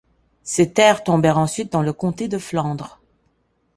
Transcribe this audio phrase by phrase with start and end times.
[0.41, 2.99] Ces terres tombèrent ensuite dans le comté de Flandre.